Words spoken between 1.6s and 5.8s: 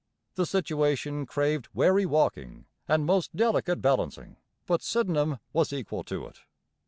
wary walking and most delicate balancing; but Sydenham was